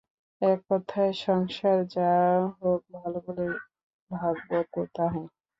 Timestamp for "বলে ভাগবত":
3.25-4.73